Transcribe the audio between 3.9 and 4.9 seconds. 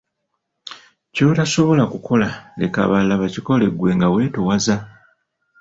nga wetoowaza.